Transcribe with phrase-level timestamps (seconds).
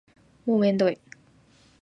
[0.47, 0.97] もうめんどい